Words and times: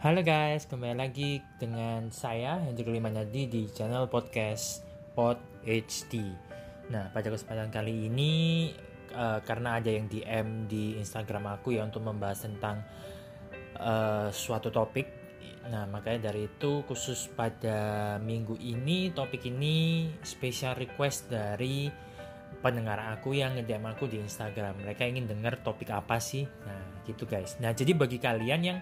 Halo 0.00 0.24
guys, 0.24 0.64
kembali 0.64 0.96
lagi 0.96 1.44
dengan 1.60 2.08
saya 2.08 2.56
Hendrik 2.56 2.88
Limanadi 2.88 3.44
di 3.52 3.68
channel 3.68 4.08
podcast 4.08 4.80
Pod 5.12 5.36
HD. 5.60 6.24
Nah, 6.88 7.12
pada 7.12 7.28
kesempatan 7.28 7.68
kali 7.68 8.08
ini 8.08 8.32
uh, 9.12 9.44
karena 9.44 9.76
ada 9.76 9.92
yang 9.92 10.08
DM 10.08 10.64
di 10.64 10.96
Instagram 10.96 11.52
aku 11.52 11.76
ya 11.76 11.84
untuk 11.84 12.00
membahas 12.00 12.48
tentang 12.48 12.80
uh, 13.76 14.32
suatu 14.32 14.72
topik. 14.72 15.04
Nah, 15.68 15.84
makanya 15.84 16.32
dari 16.32 16.48
itu 16.48 16.80
khusus 16.88 17.28
pada 17.36 18.16
minggu 18.24 18.56
ini 18.56 19.12
topik 19.12 19.52
ini 19.52 20.08
special 20.24 20.80
request 20.80 21.28
dari 21.28 21.92
pendengar 22.64 23.04
aku 23.12 23.36
yang 23.36 23.52
nge-DM 23.52 23.84
aku 23.84 24.08
di 24.08 24.16
Instagram. 24.16 24.80
Mereka 24.80 25.04
ingin 25.04 25.28
dengar 25.28 25.60
topik 25.60 25.92
apa 25.92 26.16
sih? 26.24 26.48
Nah, 26.48 27.04
gitu 27.04 27.28
guys. 27.28 27.60
Nah, 27.60 27.76
jadi 27.76 27.92
bagi 27.92 28.16
kalian 28.16 28.62
yang 28.64 28.80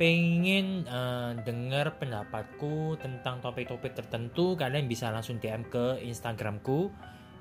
pengen 0.00 0.88
uh, 0.88 1.36
dengar 1.44 1.96
pendapatku 2.00 2.96
tentang 3.00 3.40
topik-topik 3.44 3.92
tertentu, 3.92 4.56
kalian 4.56 4.88
bisa 4.88 5.12
langsung 5.12 5.38
DM 5.38 5.68
ke 5.68 6.00
Instagramku 6.02 6.88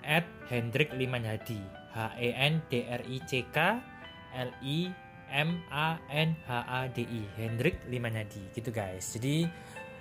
at 0.03 0.25
Hendrik 0.51 0.91
Limanhadi. 0.93 1.61
H 1.91 2.15
E 2.15 2.31
N 2.31 2.63
D 2.71 2.87
R 2.87 3.03
I 3.03 3.17
C 3.27 3.43
K 3.51 3.57
L 4.35 4.51
I 4.63 4.87
M 5.31 5.59
A 5.71 5.99
N 6.07 6.35
H 6.47 6.51
A 6.51 6.81
D 6.87 7.03
I 7.03 7.21
Hendrik 7.35 7.83
Limanhadi. 7.91 8.47
Gitu 8.55 8.71
guys. 8.71 9.11
Jadi 9.15 9.43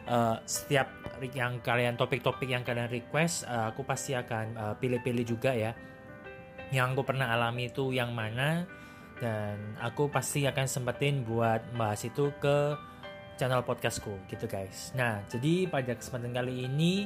uh, 0.06 0.38
setiap 0.46 0.90
yang 1.34 1.58
kalian 1.62 1.98
topik-topik 1.98 2.46
yang 2.46 2.62
kalian 2.62 2.86
request 2.86 3.42
uh, 3.50 3.74
aku 3.74 3.82
pasti 3.82 4.14
akan 4.14 4.78
pilih-pilih 4.78 5.26
uh, 5.26 5.28
juga 5.28 5.50
ya. 5.50 5.74
Yang 6.70 6.94
aku 6.94 7.02
pernah 7.02 7.34
alami 7.34 7.66
itu 7.66 7.90
yang 7.90 8.14
mana 8.14 8.70
dan 9.20 9.76
aku 9.78 10.08
pasti 10.08 10.48
akan 10.48 10.66
sempetin 10.66 11.22
buat 11.22 11.60
bahas 11.76 12.02
itu 12.08 12.32
ke 12.40 12.74
channel 13.36 13.62
podcastku 13.62 14.16
gitu 14.32 14.48
guys. 14.48 14.90
Nah 14.96 15.20
jadi 15.28 15.68
pada 15.68 15.92
kesempatan 15.94 16.32
kali 16.32 16.64
ini 16.66 17.04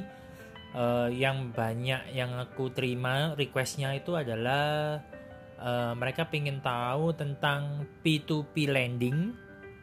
uh, 0.75 1.11
yang 1.11 1.51
banyak 1.51 2.15
yang 2.15 2.35
aku 2.39 2.71
terima 2.71 3.35
requestnya 3.35 3.95
itu 3.95 4.15
adalah 4.15 4.99
uh, 5.59 5.93
mereka 5.95 6.27
pengen 6.31 6.63
tahu 6.63 7.15
tentang 7.15 7.87
P2P 8.03 8.71
lending 8.71 9.35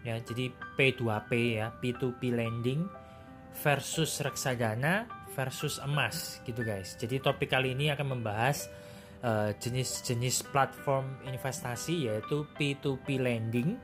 ya 0.03 0.19
jadi 0.19 0.51
P2P 0.77 1.33
ya 1.61 1.73
P2P 1.79 2.21
lending 2.33 2.85
versus 3.61 4.21
reksadana 4.25 5.07
versus 5.33 5.81
emas 5.81 6.41
gitu 6.45 6.61
guys. 6.61 6.97
Jadi 7.01 7.21
topik 7.21 7.53
kali 7.53 7.73
ini 7.73 7.89
akan 7.93 8.19
membahas 8.19 8.69
jenis-jenis 9.59 10.43
uh, 10.43 10.47
platform 10.51 11.23
investasi 11.31 12.11
yaitu 12.11 12.43
P2P 12.59 13.23
lending 13.23 13.79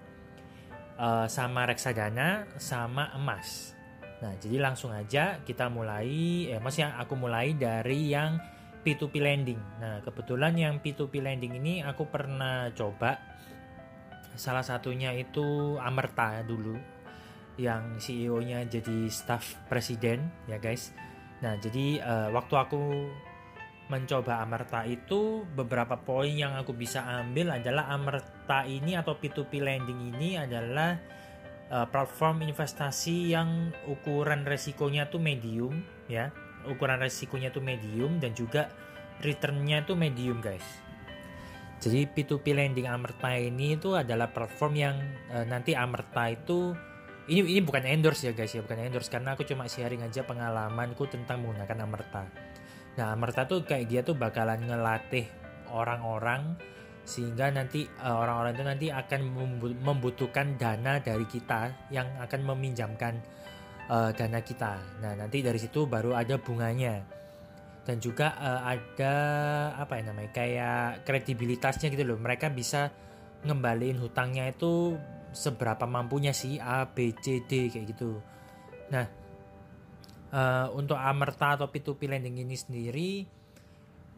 uh, 0.99 1.31
sama 1.31 1.63
reksadana 1.71 2.51
sama 2.59 3.15
emas. 3.15 3.79
Nah, 4.19 4.35
jadi 4.43 4.59
langsung 4.59 4.91
aja 4.91 5.39
kita 5.47 5.71
mulai 5.71 6.51
eh 6.51 6.59
maksudnya 6.59 6.99
aku 6.99 7.15
mulai 7.15 7.55
dari 7.55 8.11
yang 8.11 8.43
P2P 8.83 9.15
lending. 9.23 9.61
Nah, 9.79 10.03
kebetulan 10.03 10.59
yang 10.59 10.75
P2P 10.83 11.23
lending 11.23 11.55
ini 11.55 11.87
aku 11.87 12.11
pernah 12.11 12.71
coba 12.75 13.19
salah 14.35 14.63
satunya 14.63 15.15
itu 15.15 15.79
Amerta 15.79 16.43
dulu 16.47 16.79
yang 17.59 17.99
CEO-nya 17.99 18.67
jadi 18.71 19.11
staff 19.11 19.55
presiden 19.67 20.31
ya 20.47 20.59
guys. 20.63 20.95
Nah, 21.43 21.59
jadi 21.59 22.03
uh, 22.03 22.29
waktu 22.35 22.55
aku 22.55 22.83
mencoba 23.89 24.45
Amerta 24.45 24.85
itu 24.85 25.49
beberapa 25.57 25.97
poin 25.97 26.29
yang 26.29 26.55
aku 26.61 26.77
bisa 26.77 27.05
ambil 27.25 27.57
adalah 27.57 27.89
Amerta 27.89 28.69
ini 28.69 28.95
atau 28.95 29.17
P2P 29.17 29.65
lending 29.65 30.13
ini 30.15 30.37
adalah 30.37 31.01
uh, 31.73 31.89
platform 31.89 32.45
investasi 32.45 33.33
yang 33.33 33.73
ukuran 33.89 34.45
resikonya 34.45 35.09
tuh 35.09 35.21
medium 35.21 35.81
ya. 36.07 36.29
Ukuran 36.69 37.01
resikonya 37.01 37.49
tuh 37.49 37.65
medium 37.65 38.21
dan 38.21 38.37
juga 38.37 38.69
returnnya 39.25 39.89
tuh 39.89 39.97
medium 39.97 40.45
guys. 40.45 40.65
Jadi 41.81 42.05
P2P 42.13 42.45
lending 42.53 42.93
Amerta 42.93 43.33
ini 43.41 43.81
itu 43.81 43.97
adalah 43.97 44.29
platform 44.29 44.73
yang 44.77 44.97
uh, 45.33 45.49
nanti 45.49 45.73
Amerta 45.73 46.29
itu 46.29 46.77
ini 47.29 47.45
ini 47.45 47.61
bukan 47.65 47.85
endorse 47.89 48.29
ya 48.29 48.33
guys 48.37 48.53
ya 48.53 48.61
bukan 48.61 48.85
endorse. 48.85 49.09
Karena 49.09 49.33
aku 49.33 49.49
cuma 49.49 49.65
sharing 49.65 50.05
aja 50.05 50.29
pengalamanku 50.29 51.09
tentang 51.09 51.41
menggunakan 51.41 51.89
Amerta 51.89 52.29
Nah, 52.99 53.15
Merta 53.15 53.47
tuh 53.47 53.63
kayak 53.63 53.87
dia 53.87 54.01
tuh 54.03 54.19
bakalan 54.19 54.59
ngelatih 54.67 55.31
orang-orang 55.71 56.59
sehingga 57.07 57.49
nanti 57.49 57.87
uh, 58.03 58.21
orang-orang 58.21 58.53
itu 58.53 58.65
nanti 58.67 58.87
akan 58.91 59.21
membutuhkan 59.81 60.59
dana 60.61 61.01
dari 61.01 61.25
kita 61.25 61.89
yang 61.95 62.05
akan 62.21 62.43
meminjamkan 62.43 63.23
uh, 63.89 64.11
dana 64.13 64.43
kita. 64.43 64.83
Nah, 65.01 65.15
nanti 65.15 65.41
dari 65.41 65.57
situ 65.57 65.87
baru 65.87 66.19
ada 66.19 66.37
bunganya. 66.43 67.01
Dan 67.87 68.03
juga 68.05 68.37
uh, 68.37 68.61
ada 68.69 69.15
apa 69.81 69.97
ya 69.97 70.13
namanya? 70.13 70.31
kayak 70.35 71.09
kredibilitasnya 71.09 71.89
gitu 71.89 72.05
loh. 72.05 72.21
Mereka 72.21 72.53
bisa 72.53 72.93
ngembaliin 73.47 73.97
hutangnya 73.97 74.51
itu 74.51 74.99
seberapa 75.33 75.87
mampunya 75.87 76.35
sih 76.35 76.61
A, 76.61 76.85
B, 76.91 77.15
C, 77.17 77.47
D 77.47 77.73
kayak 77.73 77.95
gitu. 77.95 78.21
Nah, 78.93 79.09
uh, 80.33 80.69
untuk 80.77 80.97
Amerta 80.97 81.61
atau 81.61 81.69
P2P 81.69 82.09
lending 82.09 82.43
ini 82.43 82.57
sendiri 82.57 83.11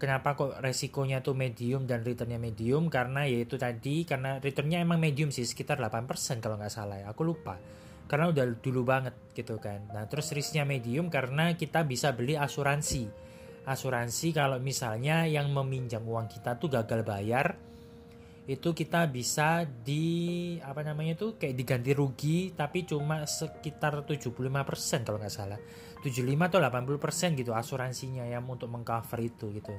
kenapa 0.00 0.32
kok 0.32 0.56
resikonya 0.64 1.20
tuh 1.20 1.36
medium 1.36 1.84
dan 1.84 2.00
returnnya 2.00 2.40
medium? 2.40 2.88
Karena 2.88 3.28
yaitu 3.28 3.60
tadi 3.60 4.08
karena 4.08 4.40
returnnya 4.40 4.80
emang 4.80 4.96
medium 4.96 5.28
sih 5.28 5.44
sekitar 5.44 5.76
8% 5.76 6.40
kalau 6.40 6.56
nggak 6.56 6.72
salah 6.72 6.96
ya 7.04 7.12
aku 7.12 7.22
lupa. 7.22 7.60
Karena 8.08 8.32
udah 8.32 8.42
dulu 8.58 8.82
banget 8.82 9.14
gitu 9.36 9.60
kan. 9.60 9.86
Nah 9.92 10.08
terus 10.08 10.32
risknya 10.32 10.64
medium 10.64 11.12
karena 11.12 11.54
kita 11.54 11.84
bisa 11.84 12.16
beli 12.16 12.34
asuransi. 12.34 13.06
Asuransi 13.68 14.32
kalau 14.32 14.56
misalnya 14.58 15.28
yang 15.28 15.52
meminjam 15.52 16.02
uang 16.02 16.26
kita 16.26 16.56
tuh 16.56 16.72
gagal 16.72 17.04
bayar 17.04 17.54
itu 18.50 18.74
kita 18.74 19.06
bisa 19.06 19.62
di 19.62 20.58
apa 20.58 20.82
namanya 20.82 21.14
itu 21.14 21.38
kayak 21.38 21.54
diganti 21.54 21.94
rugi 21.94 22.50
tapi 22.50 22.82
cuma 22.82 23.22
sekitar 23.22 24.02
75% 24.02 25.06
kalau 25.06 25.22
nggak 25.22 25.30
salah. 25.30 25.60
75 26.02 26.26
atau 26.50 26.58
80% 26.58 27.38
gitu 27.38 27.54
asuransinya 27.54 28.26
yang 28.26 28.42
untuk 28.50 28.66
mengcover 28.66 29.22
itu 29.22 29.54
gitu. 29.54 29.70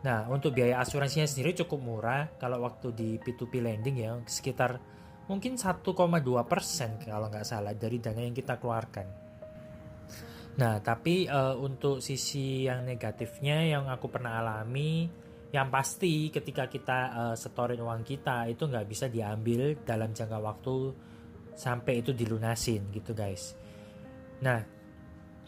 Nah 0.00 0.24
untuk 0.32 0.56
biaya 0.56 0.80
asuransinya 0.80 1.28
sendiri 1.28 1.52
cukup 1.60 1.80
murah 1.84 2.32
kalau 2.40 2.64
waktu 2.64 2.96
di 2.96 3.08
P2P 3.20 3.60
lending 3.60 3.96
ya 4.00 4.16
sekitar 4.24 4.80
mungkin 5.28 5.60
1,2% 5.60 5.84
kalau 7.04 7.26
nggak 7.28 7.44
salah 7.44 7.76
dari 7.76 8.00
dana 8.00 8.24
yang 8.24 8.32
kita 8.32 8.56
keluarkan. 8.56 9.06
Nah 10.56 10.80
tapi 10.80 11.28
uh, 11.28 11.52
untuk 11.60 12.00
sisi 12.00 12.64
yang 12.64 12.88
negatifnya 12.88 13.60
yang 13.76 13.92
aku 13.92 14.08
pernah 14.08 14.40
alami 14.40 15.28
yang 15.50 15.66
pasti 15.66 16.30
ketika 16.30 16.70
kita 16.70 16.98
uh, 17.10 17.34
setorin 17.34 17.82
uang 17.82 18.06
kita 18.06 18.46
itu 18.46 18.70
nggak 18.70 18.86
bisa 18.86 19.10
diambil 19.10 19.74
dalam 19.82 20.14
jangka 20.14 20.38
waktu 20.38 20.94
sampai 21.58 22.06
itu 22.06 22.14
dilunasin 22.14 22.86
gitu 22.94 23.10
guys. 23.10 23.58
Nah 24.46 24.62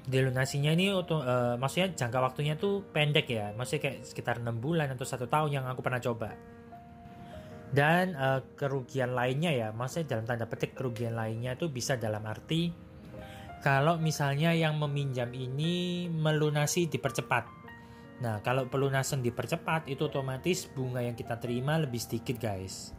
dilunasinya 0.02 0.74
ini 0.74 0.90
untuk 0.90 1.22
uh, 1.22 1.54
maksudnya 1.54 1.94
jangka 1.94 2.18
waktunya 2.18 2.58
tuh 2.58 2.82
pendek 2.90 3.30
ya, 3.30 3.54
maksudnya 3.54 3.82
kayak 3.86 3.98
sekitar 4.02 4.42
enam 4.42 4.58
bulan 4.58 4.90
atau 4.90 5.06
satu 5.06 5.30
tahun 5.30 5.62
yang 5.62 5.64
aku 5.70 5.78
pernah 5.78 6.02
coba. 6.02 6.34
Dan 7.72 8.18
uh, 8.18 8.42
kerugian 8.58 9.14
lainnya 9.14 9.54
ya, 9.54 9.68
maksudnya 9.70 10.18
dalam 10.18 10.26
tanda 10.26 10.50
petik 10.50 10.74
kerugian 10.74 11.14
lainnya 11.14 11.54
tuh 11.54 11.70
bisa 11.70 11.94
dalam 11.94 12.26
arti 12.26 12.90
kalau 13.62 13.94
misalnya 14.02 14.50
yang 14.50 14.74
meminjam 14.82 15.30
ini 15.30 16.10
melunasi 16.10 16.90
dipercepat 16.90 17.61
Nah, 18.20 18.44
kalau 18.44 18.68
pelunasan 18.68 19.24
dipercepat 19.24 19.88
itu 19.88 20.06
otomatis 20.06 20.68
bunga 20.68 21.00
yang 21.00 21.16
kita 21.16 21.40
terima 21.40 21.80
lebih 21.80 21.98
sedikit, 21.98 22.36
guys. 22.38 22.92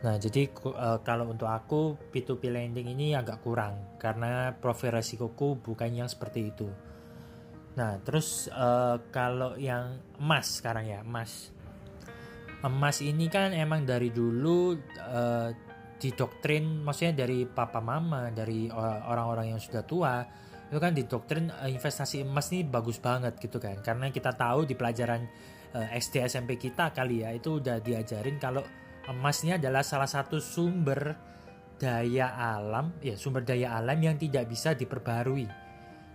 Nah, 0.00 0.16
jadi 0.16 0.48
uh, 0.64 1.04
kalau 1.04 1.28
untuk 1.28 1.52
aku 1.52 2.00
P2P 2.08 2.48
lending 2.48 2.88
ini 2.96 3.12
agak 3.12 3.44
kurang 3.44 4.00
karena 4.00 4.56
profil 4.56 4.96
resikoku 4.96 5.60
bukan 5.60 5.92
yang 5.92 6.08
seperti 6.08 6.48
itu. 6.48 6.68
Nah, 7.76 8.00
terus 8.00 8.48
uh, 8.48 8.96
kalau 9.12 9.60
yang 9.60 10.00
emas 10.16 10.58
sekarang 10.58 10.88
ya, 10.88 11.04
emas. 11.04 11.52
Emas 12.64 13.04
ini 13.04 13.28
kan 13.28 13.52
emang 13.52 13.84
dari 13.84 14.08
dulu 14.08 14.76
uh, 15.04 15.48
didoktrin 16.00 16.80
maksudnya 16.80 17.28
dari 17.28 17.44
papa 17.44 17.84
mama, 17.84 18.32
dari 18.32 18.72
orang-orang 19.04 19.52
yang 19.52 19.60
sudah 19.60 19.84
tua 19.84 20.24
itu 20.70 20.78
kan 20.78 20.94
di 20.94 21.02
doktrin 21.02 21.50
uh, 21.50 21.66
investasi 21.66 22.22
emas 22.22 22.54
ini 22.54 22.62
bagus 22.62 23.02
banget 23.02 23.34
gitu 23.42 23.58
kan. 23.58 23.82
Karena 23.82 24.06
kita 24.14 24.38
tahu 24.38 24.70
di 24.70 24.78
pelajaran 24.78 25.26
uh, 25.74 25.90
eh, 25.90 25.98
SD 25.98 26.22
SMP 26.30 26.62
kita 26.62 26.94
kali 26.94 27.26
ya 27.26 27.34
itu 27.34 27.58
udah 27.58 27.82
diajarin 27.82 28.38
kalau 28.38 28.62
emas 29.10 29.42
ini 29.42 29.58
adalah 29.58 29.82
salah 29.82 30.06
satu 30.06 30.38
sumber 30.38 31.18
daya 31.74 32.38
alam 32.38 32.94
ya 33.02 33.18
sumber 33.18 33.42
daya 33.42 33.74
alam 33.82 33.98
yang 33.98 34.14
tidak 34.14 34.46
bisa 34.46 34.78
diperbarui. 34.78 35.50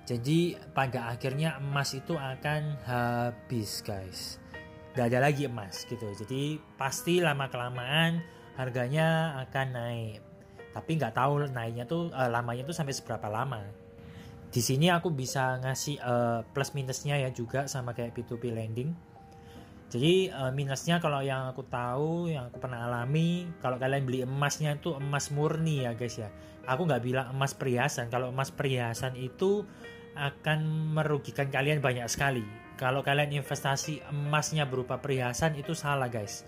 Jadi 0.08 0.56
pada 0.72 1.12
akhirnya 1.12 1.60
emas 1.60 1.92
itu 1.92 2.16
akan 2.16 2.80
habis 2.88 3.84
guys. 3.84 4.40
Gak 4.96 5.12
ada 5.12 5.28
lagi 5.28 5.52
emas 5.52 5.84
gitu. 5.84 6.08
Jadi 6.16 6.64
pasti 6.80 7.20
lama 7.20 7.52
kelamaan 7.52 8.24
harganya 8.56 9.36
akan 9.44 9.68
naik. 9.76 10.24
Tapi 10.72 10.92
nggak 10.96 11.12
tahu 11.12 11.52
naiknya 11.52 11.84
tuh 11.84 12.08
uh, 12.16 12.32
lamanya 12.32 12.64
tuh 12.64 12.76
sampai 12.76 12.96
seberapa 12.96 13.28
lama 13.28 13.85
di 14.56 14.64
sini 14.64 14.88
aku 14.88 15.12
bisa 15.12 15.60
ngasih 15.60 16.00
uh, 16.00 16.40
plus 16.56 16.72
minusnya 16.72 17.20
ya 17.20 17.28
juga 17.28 17.68
sama 17.68 17.92
kayak 17.92 18.16
P2P 18.16 18.56
lending. 18.56 18.96
Jadi 19.92 20.32
uh, 20.32 20.56
minusnya 20.56 21.04
kalau 21.04 21.20
yang 21.20 21.52
aku 21.52 21.68
tahu 21.68 22.32
yang 22.32 22.48
aku 22.48 22.64
pernah 22.64 22.88
alami 22.88 23.52
kalau 23.60 23.76
kalian 23.76 24.08
beli 24.08 24.24
emasnya 24.24 24.80
itu 24.80 24.96
emas 24.96 25.28
murni 25.36 25.84
ya 25.84 25.92
guys 25.92 26.16
ya. 26.16 26.32
Aku 26.72 26.88
nggak 26.88 27.04
bilang 27.04 27.36
emas 27.36 27.52
perhiasan. 27.52 28.08
Kalau 28.08 28.32
emas 28.32 28.56
perhiasan 28.56 29.20
itu 29.20 29.68
akan 30.16 30.64
merugikan 30.96 31.52
kalian 31.52 31.84
banyak 31.84 32.08
sekali. 32.08 32.48
Kalau 32.80 33.04
kalian 33.04 33.36
investasi 33.36 34.08
emasnya 34.08 34.64
berupa 34.72 35.04
perhiasan 35.04 35.60
itu 35.60 35.76
salah 35.76 36.08
guys. 36.08 36.48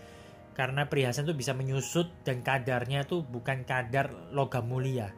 Karena 0.56 0.88
perhiasan 0.88 1.28
itu 1.28 1.36
bisa 1.36 1.52
menyusut 1.52 2.08
dan 2.24 2.40
kadarnya 2.40 3.04
itu 3.04 3.20
bukan 3.20 3.68
kadar 3.68 4.16
logam 4.32 4.64
mulia. 4.64 5.12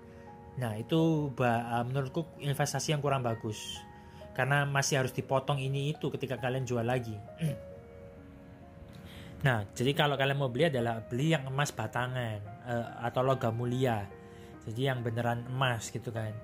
Nah 0.59 0.75
itu 0.75 1.31
uh, 1.31 1.83
menurutku 1.87 2.27
investasi 2.43 2.91
yang 2.91 2.99
kurang 2.99 3.23
bagus. 3.23 3.79
Karena 4.35 4.67
masih 4.67 5.03
harus 5.03 5.15
dipotong 5.15 5.57
ini 5.59 5.95
itu 5.95 6.11
ketika 6.11 6.35
kalian 6.35 6.67
jual 6.67 6.83
lagi. 6.83 7.15
nah 9.45 9.63
jadi 9.71 9.95
kalau 9.95 10.19
kalian 10.19 10.35
mau 10.35 10.51
beli 10.51 10.67
adalah 10.67 10.99
beli 10.99 11.31
yang 11.31 11.47
emas 11.47 11.71
batangan 11.71 12.43
uh, 12.67 13.07
atau 13.07 13.23
logam 13.23 13.55
mulia, 13.55 14.03
jadi 14.67 14.91
yang 14.91 14.99
beneran 14.99 15.47
emas 15.47 15.87
gitu 15.95 16.11
kan. 16.11 16.35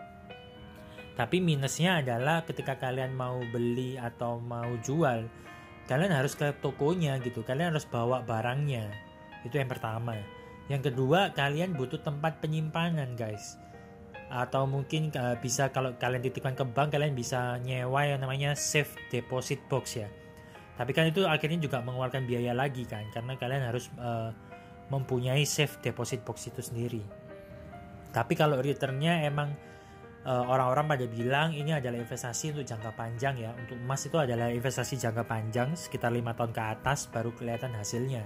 Tapi 1.15 1.39
minusnya 1.39 2.03
adalah 2.03 2.43
ketika 2.47 2.75
kalian 2.75 3.15
mau 3.15 3.39
beli 3.51 3.99
atau 3.99 4.39
mau 4.39 4.67
jual 4.83 5.27
kalian 5.87 6.11
harus 6.11 6.35
ke 6.35 6.55
tokonya 6.59 7.19
gitu. 7.23 7.43
Kalian 7.43 7.75
harus 7.75 7.87
bawa 7.87 8.23
barangnya. 8.23 8.91
Itu 9.47 9.55
yang 9.55 9.71
pertama. 9.71 10.19
Yang 10.67 10.91
kedua 10.91 11.31
kalian 11.31 11.77
butuh 11.77 12.01
tempat 12.03 12.43
penyimpanan 12.43 13.15
guys 13.15 13.55
atau 14.29 14.65
mungkin 14.65 15.13
uh, 15.13 15.37
bisa 15.37 15.69
kalau 15.69 15.93
kalian 15.95 16.25
titipkan 16.25 16.57
ke 16.57 16.65
bank 16.65 16.93
kalian 16.93 17.13
bisa 17.13 17.61
nyewa 17.61 18.03
yang 18.05 18.19
namanya 18.21 18.57
safe 18.57 18.97
deposit 19.13 19.61
box 19.69 20.01
ya 20.01 20.09
tapi 20.75 20.91
kan 20.91 21.07
itu 21.07 21.23
akhirnya 21.23 21.61
juga 21.61 21.79
mengeluarkan 21.85 22.25
biaya 22.25 22.51
lagi 22.51 22.83
kan 22.89 23.05
karena 23.13 23.37
kalian 23.37 23.63
harus 23.69 23.87
uh, 24.01 24.33
mempunyai 24.89 25.45
safe 25.45 25.77
deposit 25.79 26.25
box 26.25 26.49
itu 26.49 26.61
sendiri 26.65 27.03
tapi 28.09 28.33
kalau 28.33 28.57
returnnya 28.59 29.23
emang 29.23 29.53
Eh, 30.25 30.45
orang-orang 30.49 30.89
pada 30.89 31.05
bilang 31.05 31.53
ini 31.53 31.69
adalah 31.69 32.01
investasi 32.01 32.57
untuk 32.57 32.65
jangka 32.65 32.97
panjang 32.97 33.37
ya. 33.37 33.53
Untuk 33.53 33.77
emas 33.77 34.09
itu 34.09 34.17
adalah 34.17 34.49
investasi 34.49 34.97
jangka 34.97 35.21
panjang 35.21 35.77
sekitar 35.77 36.09
lima 36.09 36.33
tahun 36.33 36.49
ke 36.49 36.61
atas 36.65 37.05
baru 37.13 37.29
kelihatan 37.37 37.77
hasilnya. 37.77 38.25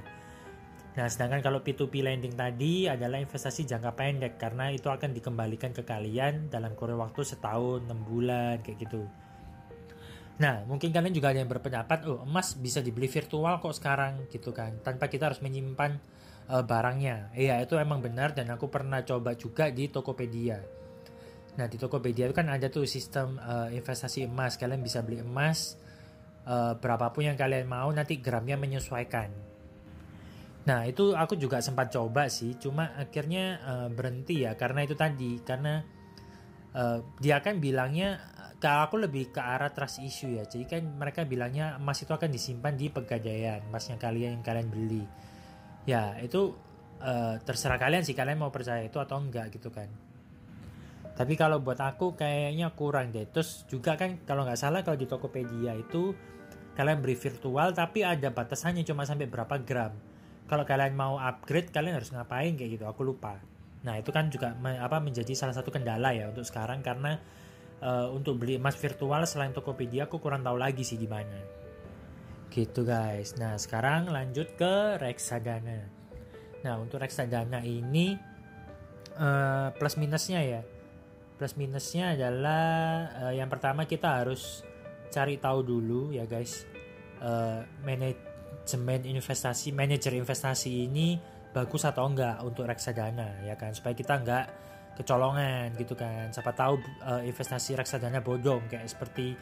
Nah, 0.98 1.06
sedangkan 1.06 1.40
kalau 1.46 1.62
P2P 1.62 2.02
lending 2.02 2.34
tadi 2.34 2.90
adalah 2.90 3.22
investasi 3.22 3.64
jangka 3.70 3.94
pendek 3.94 4.42
karena 4.42 4.74
itu 4.74 4.90
akan 4.90 5.14
dikembalikan 5.14 5.70
ke 5.72 5.86
kalian 5.86 6.50
dalam 6.50 6.74
kurun 6.74 6.98
waktu 6.98 7.22
setahun, 7.22 7.86
enam 7.86 8.02
bulan 8.04 8.60
kayak 8.66 8.90
gitu. 8.90 9.06
Nah, 10.40 10.64
mungkin 10.66 10.90
kalian 10.90 11.14
juga 11.14 11.36
ada 11.36 11.40
yang 11.44 11.52
berpendapat, 11.52 12.08
oh 12.08 12.24
emas 12.24 12.56
bisa 12.56 12.80
dibeli 12.80 13.12
virtual 13.12 13.60
kok 13.60 13.76
sekarang 13.76 14.28
gitu 14.32 14.56
kan, 14.56 14.80
tanpa 14.82 15.12
kita 15.12 15.30
harus 15.30 15.44
menyimpan 15.44 16.00
uh, 16.48 16.64
barangnya. 16.64 17.36
Iya, 17.36 17.60
itu 17.64 17.76
emang 17.76 18.00
benar 18.00 18.32
dan 18.32 18.48
aku 18.50 18.72
pernah 18.72 19.04
coba 19.04 19.36
juga 19.36 19.68
di 19.68 19.92
Tokopedia 19.92 20.80
Nah 21.60 21.68
di 21.68 21.76
Tokopedia 21.76 22.32
itu 22.32 22.36
kan 22.36 22.48
ada 22.48 22.72
tuh 22.72 22.88
sistem 22.88 23.36
uh, 23.44 23.68
investasi 23.68 24.24
emas. 24.24 24.56
Kalian 24.56 24.80
bisa 24.80 25.04
beli 25.04 25.20
emas 25.20 25.76
uh, 26.48 26.80
berapapun 26.80 27.28
yang 27.28 27.36
kalian 27.36 27.68
mau. 27.68 27.92
Nanti 27.92 28.24
gramnya 28.24 28.56
menyesuaikan. 28.56 29.28
Nah 30.68 30.84
itu 30.84 31.16
aku 31.16 31.40
juga 31.40 31.64
sempat 31.64 31.94
coba 31.94 32.28
sih. 32.28 32.60
Cuma 32.60 32.92
akhirnya 32.98 33.62
uh, 33.64 33.88
berhenti 33.88 34.44
ya 34.44 34.58
karena 34.60 34.84
itu 34.84 34.96
tadi 34.98 35.40
karena 35.46 35.84
uh, 36.76 37.00
dia 37.22 37.40
kan 37.40 37.62
bilangnya 37.64 38.20
ke 38.60 38.68
aku 38.68 39.00
lebih 39.00 39.32
ke 39.32 39.40
arah 39.40 39.72
trust 39.72 40.04
issue 40.04 40.36
ya. 40.36 40.44
Jadi 40.44 40.68
kan 40.68 40.84
mereka 40.84 41.24
bilangnya 41.24 41.80
emas 41.80 42.04
itu 42.04 42.12
akan 42.12 42.28
disimpan 42.28 42.76
di 42.76 42.92
pegadaian 42.92 43.64
emasnya 43.72 43.96
kalian 43.96 44.40
yang 44.40 44.44
kalian 44.44 44.68
beli. 44.68 45.04
Ya 45.88 46.20
itu 46.20 46.52
uh, 47.00 47.40
terserah 47.40 47.80
kalian 47.80 48.04
sih 48.04 48.14
kalian 48.14 48.44
mau 48.44 48.52
percaya 48.52 48.84
itu 48.84 49.00
atau 49.00 49.16
enggak 49.16 49.56
gitu 49.56 49.72
kan. 49.72 49.88
Tapi 51.16 51.36
kalau 51.36 51.60
buat 51.60 51.80
aku 51.80 52.16
kayaknya 52.16 52.72
kurang 52.76 53.16
deh. 53.16 53.28
Terus 53.32 53.64
juga 53.68 53.96
kan 53.96 54.20
kalau 54.28 54.44
nggak 54.44 54.60
salah 54.60 54.84
kalau 54.84 55.00
di 55.00 55.08
Tokopedia 55.08 55.76
itu 55.76 56.16
kalian 56.76 57.04
beri 57.04 57.16
virtual 57.20 57.76
tapi 57.76 58.08
ada 58.08 58.32
batasannya 58.32 58.84
cuma 58.88 59.08
sampai 59.08 59.28
berapa 59.28 59.56
gram. 59.64 59.92
Kalau 60.50 60.66
kalian 60.66 60.98
mau 60.98 61.22
upgrade 61.22 61.70
kalian 61.70 62.02
harus 62.02 62.10
ngapain 62.10 62.58
kayak 62.58 62.82
gitu. 62.82 62.86
Aku 62.90 63.06
lupa. 63.06 63.38
Nah 63.86 63.96
itu 64.02 64.10
kan 64.10 64.34
juga 64.34 64.58
me, 64.58 64.82
apa 64.82 64.98
menjadi 64.98 65.32
salah 65.38 65.54
satu 65.54 65.70
kendala 65.70 66.12
ya 66.12 66.28
untuk 66.28 66.44
sekarang 66.44 66.82
karena 66.82 67.22
uh, 67.86 68.10
untuk 68.12 68.42
beli 68.42 68.58
emas 68.58 68.76
virtual 68.76 69.24
selain 69.30 69.54
Tokopedia 69.54 70.10
aku 70.10 70.18
kurang 70.18 70.42
tahu 70.42 70.58
lagi 70.58 70.82
sih 70.82 70.98
di 70.98 71.06
mana. 71.06 71.38
Gitu 72.50 72.82
guys. 72.82 73.38
Nah 73.38 73.56
sekarang 73.62 74.10
lanjut 74.10 74.58
ke 74.58 74.98
reksadana. 74.98 75.86
Nah 76.66 76.74
untuk 76.82 76.98
reksadana 77.00 77.62
ini 77.62 78.18
uh, 79.16 79.70
plus 79.78 79.96
minusnya 79.96 80.42
ya 80.42 80.62
plus 81.40 81.56
minusnya 81.56 82.20
adalah 82.20 82.68
uh, 83.16 83.34
yang 83.34 83.48
pertama 83.48 83.88
kita 83.88 84.20
harus 84.20 84.68
cari 85.08 85.40
tahu 85.40 85.64
dulu 85.64 86.12
ya 86.12 86.28
guys 86.28 86.68
uh, 87.24 87.64
manajemen 88.50 89.02
investasi 89.18 89.74
manajer 89.74 90.14
investasi 90.14 90.90
ini 90.90 91.18
bagus 91.50 91.86
atau 91.86 92.06
enggak 92.06 92.42
untuk 92.46 92.70
reksadana 92.70 93.42
ya 93.46 93.58
kan? 93.58 93.74
Supaya 93.74 93.98
kita 93.98 94.22
enggak 94.22 94.46
kecolongan 94.98 95.74
gitu 95.80 95.98
kan. 95.98 96.30
Siapa 96.30 96.54
tahu 96.54 96.78
uh, 97.06 97.22
investasi 97.26 97.78
reksadana 97.80 98.22
bodong 98.22 98.68
kayak 98.70 98.86
seperti 98.86 99.34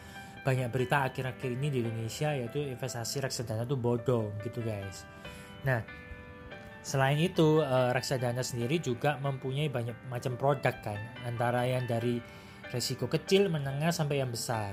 banyak 0.45 0.71
berita 0.71 1.03
akhir-akhir 1.03 1.49
ini 1.59 1.67
di 1.67 1.79
Indonesia 1.83 2.31
yaitu 2.31 2.63
investasi 2.63 3.19
reksadana 3.19 3.67
itu 3.67 3.75
bodong 3.75 4.31
gitu 4.45 4.63
guys. 4.63 5.03
Nah 5.67 6.07
Selain 6.87 7.19
itu, 7.19 7.59
uh, 7.59 7.91
reksadana 7.91 8.39
sendiri 8.39 8.79
juga 8.79 9.19
mempunyai 9.19 9.67
banyak 9.67 10.07
macam 10.07 10.39
produk 10.39 10.71
kan, 10.79 10.95
antara 11.27 11.67
yang 11.67 11.83
dari 11.83 12.23
resiko 12.71 13.11
kecil, 13.11 13.51
menengah 13.51 13.91
sampai 13.91 14.23
yang 14.23 14.31
besar. 14.31 14.71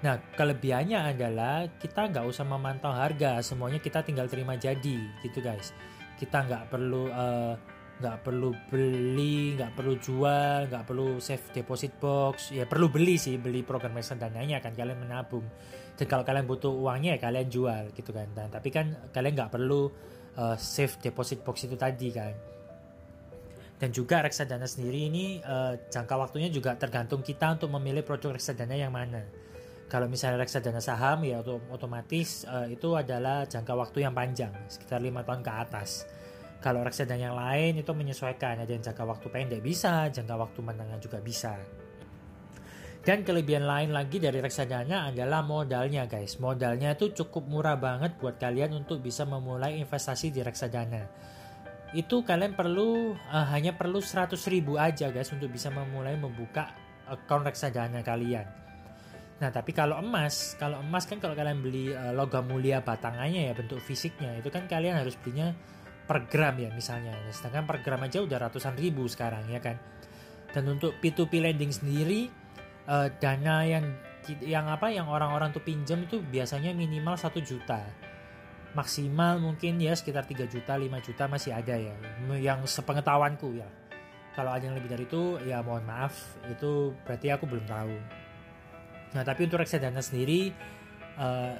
Nah, 0.00 0.16
kelebihannya 0.32 1.12
adalah 1.12 1.68
kita 1.76 2.08
nggak 2.08 2.24
usah 2.24 2.48
memantau 2.48 2.88
harga, 2.88 3.44
semuanya 3.44 3.76
kita 3.84 4.00
tinggal 4.00 4.24
terima 4.32 4.56
jadi, 4.56 4.96
gitu 5.20 5.44
guys. 5.44 5.76
Kita 6.16 6.48
nggak 6.48 6.72
perlu 6.72 7.12
uh, 7.12 7.52
nggak 8.00 8.16
perlu 8.24 8.56
beli, 8.72 9.60
nggak 9.60 9.76
perlu 9.76 9.94
jual, 10.00 10.72
nggak 10.72 10.84
perlu 10.88 11.20
save 11.20 11.44
deposit 11.52 12.00
box. 12.00 12.48
Ya 12.48 12.64
perlu 12.64 12.88
beli 12.88 13.20
sih, 13.20 13.36
beli 13.36 13.60
program 13.60 13.92
reksadananya 13.92 14.64
kan 14.64 14.72
kalian 14.72 15.04
menabung. 15.04 15.44
Dan 16.00 16.08
kalau 16.08 16.24
kalian 16.24 16.48
butuh 16.48 16.72
uangnya 16.72 17.20
ya 17.20 17.28
kalian 17.28 17.48
jual 17.52 17.84
gitu 17.92 18.10
kan. 18.16 18.24
Nah, 18.32 18.48
tapi 18.48 18.72
kan 18.72 19.12
kalian 19.12 19.36
nggak 19.36 19.52
perlu 19.52 19.92
uh, 20.40 20.56
safe 20.56 20.96
deposit 21.04 21.44
box 21.44 21.68
itu 21.68 21.76
tadi 21.76 22.08
kan. 22.08 22.32
Dan 23.76 23.92
juga 23.92 24.24
reksadana 24.24 24.64
sendiri 24.64 25.12
ini 25.12 25.40
uh, 25.44 25.76
jangka 25.92 26.16
waktunya 26.16 26.48
juga 26.48 26.76
tergantung 26.80 27.20
kita 27.20 27.60
untuk 27.60 27.68
memilih 27.76 28.00
produk 28.00 28.36
reksadana 28.36 28.76
yang 28.80 28.96
mana. 28.96 29.24
Kalau 29.90 30.06
misalnya 30.06 30.46
reksadana 30.46 30.78
saham 30.78 31.26
ya 31.26 31.42
otomatis 31.42 32.46
uh, 32.46 32.70
itu 32.70 32.94
adalah 32.94 33.42
jangka 33.50 33.74
waktu 33.74 34.06
yang 34.06 34.14
panjang, 34.14 34.54
sekitar 34.70 35.02
lima 35.02 35.26
tahun 35.26 35.42
ke 35.42 35.50
atas. 35.50 36.06
Kalau 36.62 36.86
reksadana 36.86 37.18
yang 37.18 37.34
lain 37.34 37.82
itu 37.82 37.90
menyesuaikan, 37.90 38.62
ada 38.62 38.70
yang 38.70 38.86
jangka 38.86 39.02
waktu 39.02 39.26
pendek 39.26 39.58
bisa, 39.58 40.06
jangka 40.14 40.38
waktu 40.38 40.60
menengah 40.62 41.02
juga 41.02 41.18
bisa. 41.18 41.58
Dan 43.00 43.24
kelebihan 43.26 43.66
lain 43.66 43.90
lagi 43.90 44.22
dari 44.22 44.38
reksadana 44.38 45.10
adalah 45.10 45.42
modalnya 45.42 46.06
guys. 46.06 46.38
Modalnya 46.38 46.94
itu 46.94 47.10
cukup 47.10 47.50
murah 47.50 47.74
banget 47.74 48.14
buat 48.22 48.38
kalian 48.38 48.76
untuk 48.76 49.02
bisa 49.02 49.26
memulai 49.26 49.80
investasi 49.82 50.30
di 50.30 50.44
reksadana. 50.44 51.08
Itu 51.96 52.22
kalian 52.22 52.54
perlu 52.54 53.18
uh, 53.18 53.46
hanya 53.50 53.74
perlu 53.74 53.98
100 53.98 54.38
ribu 54.46 54.78
aja 54.78 55.10
guys 55.10 55.34
untuk 55.34 55.50
bisa 55.50 55.72
memulai 55.74 56.14
membuka 56.14 56.70
account 57.10 57.50
reksadana 57.50 58.06
kalian. 58.06 58.69
Nah 59.40 59.48
tapi 59.48 59.72
kalau 59.72 59.96
emas, 59.96 60.54
kalau 60.60 60.84
emas 60.84 61.08
kan 61.08 61.16
kalau 61.16 61.32
kalian 61.32 61.64
beli 61.64 61.96
uh, 61.96 62.12
logam 62.12 62.44
mulia 62.44 62.84
batangannya 62.84 63.48
ya 63.48 63.52
bentuk 63.56 63.80
fisiknya 63.80 64.36
itu 64.36 64.52
kan 64.52 64.68
kalian 64.68 65.00
harus 65.00 65.16
belinya 65.16 65.56
per 66.04 66.28
gram 66.28 66.60
ya 66.60 66.68
misalnya. 66.76 67.16
Sedangkan 67.32 67.64
per 67.64 67.80
gram 67.80 68.00
aja 68.04 68.20
udah 68.20 68.36
ratusan 68.36 68.76
ribu 68.76 69.08
sekarang 69.08 69.48
ya 69.48 69.64
kan. 69.64 69.80
Dan 70.50 70.68
untuk 70.68 71.00
P2P 71.00 71.40
lending 71.40 71.72
sendiri 71.72 72.28
uh, 72.84 73.08
dana 73.16 73.64
yang 73.64 73.86
yang 74.44 74.68
apa 74.68 74.92
yang 74.92 75.08
orang-orang 75.08 75.48
tuh 75.50 75.64
pinjam 75.64 76.04
itu 76.04 76.20
biasanya 76.20 76.76
minimal 76.76 77.16
satu 77.16 77.40
juta 77.40 77.80
maksimal 78.76 79.42
mungkin 79.42 79.82
ya 79.82 79.96
sekitar 79.96 80.28
3 80.28 80.46
juta 80.46 80.78
5 80.78 80.86
juta 81.02 81.24
masih 81.26 81.50
ada 81.50 81.74
ya 81.74 81.94
yang 82.38 82.62
sepengetahuanku 82.62 83.58
ya 83.58 83.66
kalau 84.38 84.54
ada 84.54 84.70
yang 84.70 84.78
lebih 84.78 84.90
dari 84.94 85.04
itu 85.10 85.42
ya 85.42 85.58
mohon 85.64 85.82
maaf 85.82 86.38
itu 86.46 86.94
berarti 87.02 87.34
aku 87.34 87.50
belum 87.50 87.66
tahu 87.66 87.94
nah 89.14 89.22
tapi 89.26 89.46
untuk 89.46 89.62
reksadana 89.62 90.02
sendiri 90.02 90.54
uh, 91.18 91.54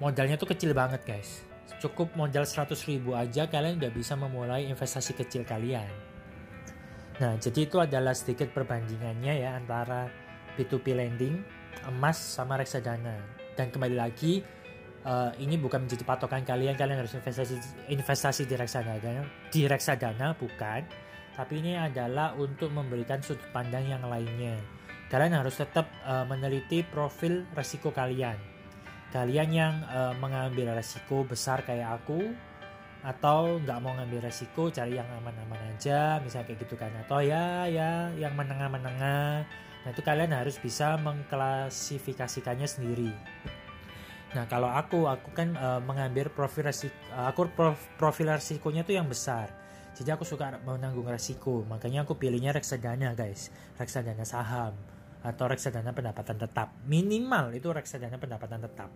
modalnya 0.00 0.40
tuh 0.40 0.48
kecil 0.50 0.72
banget 0.72 1.04
guys 1.04 1.44
cukup 1.78 2.12
modal 2.16 2.48
100 2.48 2.72
ribu 2.88 3.12
aja 3.12 3.44
kalian 3.46 3.76
udah 3.78 3.92
bisa 3.92 4.16
memulai 4.16 4.66
investasi 4.66 5.12
kecil 5.14 5.44
kalian 5.44 6.08
Nah, 7.18 7.34
jadi 7.34 7.66
itu 7.66 7.76
adalah 7.82 8.14
sedikit 8.14 8.54
perbandingannya 8.54 9.42
ya 9.42 9.58
antara 9.58 10.06
P2P 10.54 10.94
lending, 10.94 11.42
emas 11.90 12.14
sama 12.14 12.54
reksadana. 12.54 13.18
Dan 13.58 13.74
kembali 13.74 13.98
lagi, 13.98 14.38
uh, 15.02 15.34
ini 15.42 15.58
bukan 15.58 15.86
menjadi 15.86 16.06
patokan 16.06 16.46
kalian, 16.46 16.78
kalian 16.78 17.02
harus 17.02 17.18
investasi 17.18 17.58
investasi 17.90 18.46
di 18.46 18.54
reksadana, 18.54 19.26
di 19.50 19.66
reksadana 19.66 20.38
bukan. 20.38 20.86
Tapi 21.34 21.54
ini 21.58 21.74
adalah 21.74 22.34
untuk 22.38 22.70
memberikan 22.70 23.18
sudut 23.18 23.46
pandang 23.50 23.86
yang 23.86 24.02
lainnya. 24.06 24.58
Kalian 25.08 25.40
harus 25.40 25.56
tetap 25.56 25.88
uh, 26.04 26.28
meneliti 26.28 26.84
profil 26.84 27.48
resiko 27.56 27.88
kalian. 27.96 28.36
Kalian 29.08 29.48
yang 29.48 29.74
uh, 29.88 30.12
mengambil 30.20 30.76
resiko 30.76 31.24
besar 31.24 31.64
kayak 31.64 32.04
aku, 32.04 32.36
atau 33.00 33.56
nggak 33.56 33.78
mau 33.80 33.96
ngambil 33.96 34.28
resiko 34.28 34.68
cari 34.68 35.00
yang 35.00 35.08
aman-aman 35.22 35.72
aja 35.72 36.20
misalnya 36.20 36.52
kayak 36.52 36.60
gitu 36.68 36.76
kan. 36.76 36.92
Atau 37.08 37.24
ya 37.24 37.64
ya 37.64 38.12
yang 38.20 38.36
menengah-menengah. 38.36 39.48
Nah 39.86 39.88
itu 39.88 40.04
kalian 40.04 40.36
harus 40.36 40.60
bisa 40.60 41.00
mengklasifikasikannya 41.00 42.68
sendiri. 42.68 43.08
Nah 44.36 44.44
kalau 44.44 44.68
aku 44.68 45.08
aku 45.08 45.32
kan 45.32 45.56
uh, 45.56 45.80
mengambil 45.80 46.28
profil 46.28 46.68
resiko 46.68 46.92
aku 47.16 47.48
prof, 47.48 47.80
profil 47.96 48.28
resikonya 48.36 48.84
tuh 48.84 49.00
yang 49.00 49.08
besar. 49.08 49.48
Jadi 49.96 50.12
aku 50.12 50.28
suka 50.28 50.60
menanggung 50.68 51.08
resiko. 51.08 51.64
Makanya 51.64 52.04
aku 52.04 52.12
pilihnya 52.20 52.52
reksadana 52.52 53.16
guys. 53.16 53.48
Reksadana 53.80 54.28
saham 54.28 54.97
atau 55.22 55.44
reksadana 55.50 55.90
pendapatan 55.90 56.36
tetap. 56.38 56.74
Minimal 56.86 57.56
itu 57.58 57.68
reksadana 57.70 58.16
pendapatan 58.16 58.62
tetap. 58.62 58.90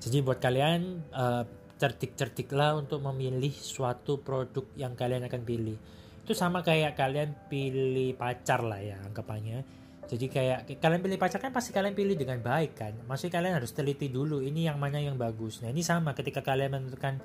Jadi 0.00 0.16
buat 0.24 0.40
kalian 0.40 0.80
uh, 1.12 1.44
cerdik-cerdiklah 1.80 2.76
untuk 2.76 3.00
memilih 3.04 3.52
suatu 3.52 4.20
produk 4.20 4.64
yang 4.76 4.96
kalian 4.96 5.28
akan 5.28 5.42
pilih. 5.44 5.76
Itu 6.24 6.32
sama 6.36 6.60
kayak 6.60 6.96
kalian 6.96 7.48
pilih 7.48 8.16
pacar 8.16 8.64
lah 8.64 8.80
ya 8.80 8.96
anggapannya. 9.00 9.64
Jadi 10.10 10.26
kayak 10.26 10.82
kalian 10.82 11.00
pilih 11.06 11.18
pacar 11.22 11.38
kan 11.38 11.54
pasti 11.54 11.70
kalian 11.70 11.94
pilih 11.94 12.18
dengan 12.18 12.42
baik 12.42 12.72
kan? 12.74 12.92
Maksudnya 13.06 13.38
kalian 13.38 13.54
harus 13.62 13.70
teliti 13.70 14.10
dulu 14.10 14.42
ini 14.42 14.66
yang 14.66 14.76
mana 14.76 14.98
yang 14.98 15.14
bagus. 15.14 15.62
Nah 15.62 15.70
ini 15.70 15.86
sama 15.86 16.18
ketika 16.18 16.42
kalian 16.42 16.74
menentukan 16.74 17.22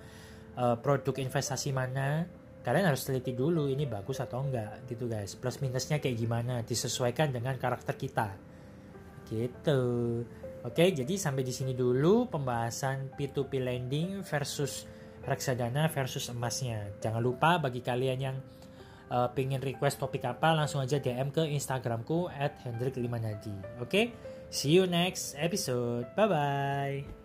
uh, 0.54 0.78
produk 0.78 1.18
investasi 1.18 1.74
mana 1.74 2.30
kalian 2.66 2.90
harus 2.90 3.06
teliti 3.06 3.38
dulu 3.38 3.70
ini 3.70 3.86
bagus 3.86 4.18
atau 4.18 4.42
enggak 4.42 4.90
gitu 4.90 5.06
guys 5.06 5.38
plus 5.38 5.62
minusnya 5.62 6.02
kayak 6.02 6.18
gimana 6.18 6.66
disesuaikan 6.66 7.30
dengan 7.30 7.54
karakter 7.62 7.94
kita 7.94 8.34
gitu 9.30 9.84
Oke, 10.66 10.90
jadi 10.90 11.14
sampai 11.14 11.46
di 11.46 11.54
sini 11.54 11.78
dulu 11.78 12.26
pembahasan 12.26 13.14
P2P 13.14 13.62
lending 13.62 14.26
versus 14.26 14.90
reksadana 15.22 15.86
versus 15.94 16.26
emasnya. 16.34 16.90
Jangan 16.98 17.22
lupa 17.22 17.62
bagi 17.62 17.86
kalian 17.86 18.18
yang 18.18 18.38
uh, 19.14 19.30
pengen 19.30 19.62
request 19.62 20.02
topik 20.02 20.26
apa 20.26 20.58
langsung 20.58 20.82
aja 20.82 20.98
DM 20.98 21.30
ke 21.30 21.46
Instagramku 21.46 22.34
@hendrik5nadi. 22.66 23.78
Oke, 23.78 24.10
see 24.50 24.74
you 24.74 24.90
next 24.90 25.38
episode. 25.38 26.10
Bye 26.18 26.30
bye. 26.30 27.25